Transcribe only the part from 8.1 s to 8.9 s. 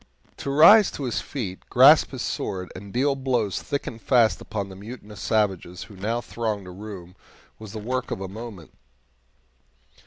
a moment.